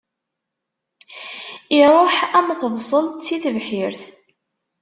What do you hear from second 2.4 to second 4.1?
tebṣelt si tebḥirt.